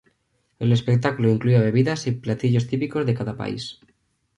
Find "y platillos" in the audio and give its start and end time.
2.07-2.65